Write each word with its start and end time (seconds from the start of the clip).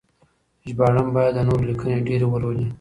ژباړن 0.69 1.07
باید 1.15 1.33
د 1.35 1.39
نورو 1.47 1.67
لیکنې 1.69 2.05
ډېرې 2.07 2.25
ولولي. 2.29 2.65